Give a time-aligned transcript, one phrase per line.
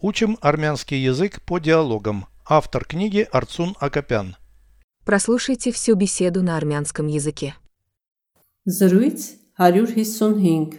[0.00, 2.26] Учим армянский язык по диалогам.
[2.46, 4.36] Автор книги Арцун Акопян.
[5.04, 7.56] Прослушайте всю беседу на армянском языке.
[8.64, 9.20] Զրույց
[9.58, 10.78] 155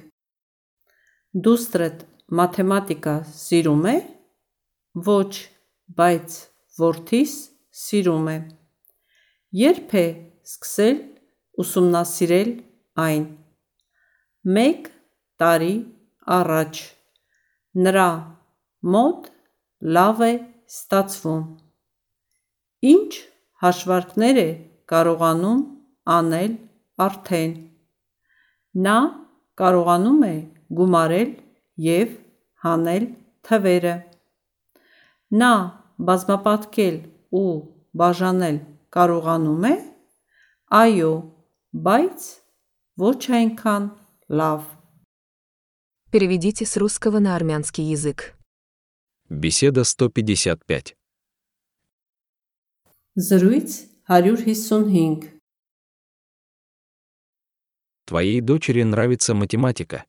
[1.36, 3.98] Դուստրետ մաթեմատիկա սիրում է?
[5.10, 5.34] Ոչ,
[6.00, 6.39] բայց
[6.80, 7.36] որդիս
[7.76, 8.38] սիրում է։
[9.66, 10.05] Երբ է
[10.48, 10.98] սկսել
[11.60, 12.55] ուսումնասիրել
[13.04, 13.30] այն։
[14.64, 14.89] 1
[15.44, 15.76] տարի
[16.39, 16.84] առաջ։
[17.84, 18.10] Նրա
[18.95, 19.30] մոտ
[19.96, 20.32] լավ է
[20.71, 21.45] ստացվում։
[22.95, 23.12] Ինչ
[23.65, 24.48] հաշվարկներ է
[24.93, 25.62] կարողանում
[26.16, 26.52] անել
[27.06, 27.55] արդեն։
[28.87, 28.98] Նա
[29.61, 30.34] կարողանում է
[30.80, 31.30] գումարել
[31.87, 32.15] և
[32.66, 33.06] հանել
[33.48, 33.95] թվերը։
[35.41, 35.52] Նա
[36.09, 36.97] բազմապատկել
[37.41, 37.51] ու
[38.02, 38.59] բաժանել
[38.95, 39.74] կարողանում է։
[40.83, 41.12] Այո,
[41.87, 42.30] բայց
[43.05, 43.91] ոչ այնքան
[44.41, 44.62] լավ։
[46.15, 48.34] Переведите с русского на армянский язык.
[49.29, 50.97] Беседа 155.
[53.16, 53.71] Զրույց
[54.09, 55.30] 155
[58.04, 60.04] Твоей дочери нравится математика.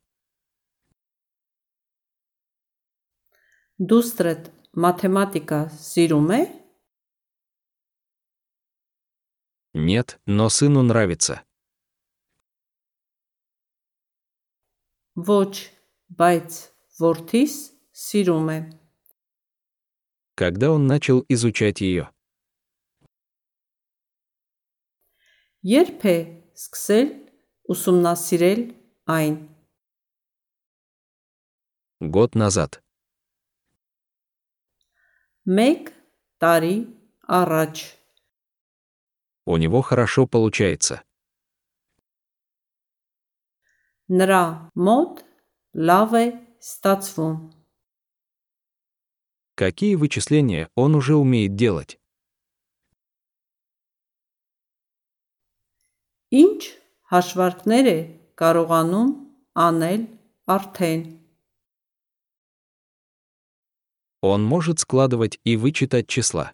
[3.76, 4.45] Դուստրետ
[4.80, 6.42] մաթեմատիկա սիրում է։
[9.73, 11.44] Нет, но сыну нравится.
[15.16, 15.72] Ոչ,
[16.08, 16.50] բայց
[17.04, 17.54] որդիս
[17.92, 18.79] սիրում է։
[20.40, 22.12] Когда он начал изучать ее?
[25.66, 26.18] Երբ է
[26.54, 27.08] սկսել
[27.73, 28.59] ուսումնասիրել
[29.09, 29.36] այն։
[32.16, 32.84] Год назад.
[35.45, 35.90] 1
[36.38, 36.76] տարի
[37.26, 37.76] առաջ։
[39.45, 41.02] У него хорошо получается.
[44.09, 44.44] Նրա
[44.78, 45.26] մոտ
[45.90, 46.26] լավ է
[46.62, 47.38] ստացվում։
[49.59, 52.00] Какие вычисления он уже умеет делать?
[56.36, 56.62] Ինչ
[57.13, 58.00] հաշվարկներ է
[58.41, 59.12] կարողանում
[59.66, 60.02] անել
[60.56, 61.02] արդեն։
[64.25, 66.52] Он может складывать и вычитать числа.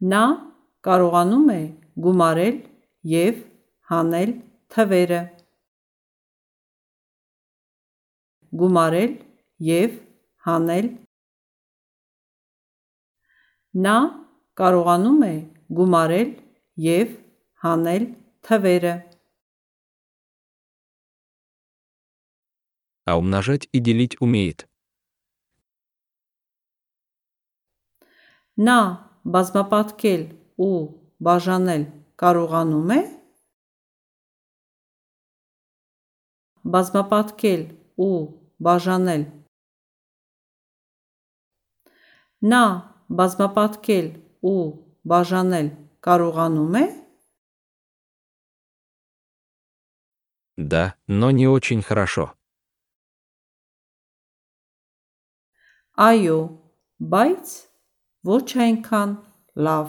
[0.00, 0.24] Նա
[0.86, 1.62] կարողանում է
[2.06, 2.56] գումարել
[3.12, 3.36] և
[3.90, 4.30] հանել
[4.72, 5.20] թվերը։
[8.60, 9.12] Գումարել
[9.70, 9.98] և
[10.46, 10.86] հանել
[13.84, 13.96] Նա
[14.58, 15.34] կարողանում է
[15.78, 16.30] գումարել
[16.84, 17.10] և
[17.64, 18.04] հանել
[18.48, 18.94] թվերը։
[23.04, 24.66] А умножать и делить умеет.
[28.56, 28.78] Նա
[29.34, 30.22] բազմապատկել
[30.66, 30.80] ու
[31.28, 31.84] բաժանել
[32.22, 33.00] կարողանում է։
[36.72, 37.62] Բազմապատկել
[38.08, 39.24] ու բաժանել
[42.52, 42.64] Նա
[43.18, 44.08] բազմապատկել
[44.50, 44.62] ու
[45.10, 45.68] բաժանել
[46.06, 46.86] կարողանում է։
[50.58, 52.32] Да, но не очень хорошо.
[55.96, 56.38] Այո,
[57.00, 57.52] բայց
[58.28, 59.10] ոչ այնքան
[59.66, 59.88] լավ։